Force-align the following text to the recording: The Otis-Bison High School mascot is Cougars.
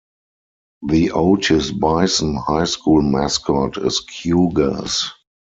The 0.81 1.11
Otis-Bison 1.11 2.35
High 2.35 2.63
School 2.63 3.03
mascot 3.03 3.77
is 3.85 3.99
Cougars. 3.99 5.07